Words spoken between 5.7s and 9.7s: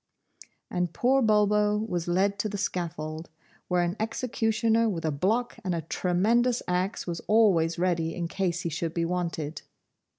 a tremendous axe was always ready in case he should be wanted.